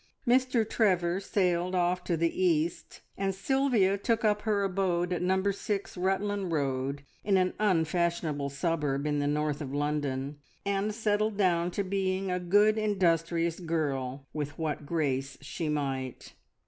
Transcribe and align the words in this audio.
Mr 0.27 0.67
Trevor 0.67 1.19
sailed 1.19 1.75
off 1.75 2.03
to 2.05 2.17
the 2.17 2.43
East, 2.43 3.01
and 3.19 3.35
Sylvia 3.35 3.99
took 3.99 4.25
up 4.25 4.41
her 4.41 4.63
abode 4.63 5.13
at 5.13 5.21
Number 5.21 5.51
6 5.51 5.95
Rutland 5.95 6.51
Road, 6.51 7.03
in 7.23 7.37
an 7.37 7.53
unfashionable 7.59 8.49
suburb 8.49 9.05
in 9.05 9.19
the 9.19 9.27
north 9.27 9.61
of 9.61 9.75
London, 9.75 10.39
and 10.65 10.95
settled 10.95 11.37
down 11.37 11.69
to 11.69 11.83
being 11.83 12.31
a 12.31 12.39
"good 12.39 12.79
industrious 12.79 13.59
girl" 13.59 14.25
with 14.33 14.57
what 14.57 14.87
grace 14.87 15.37
she 15.39 15.69
might. 15.69 16.33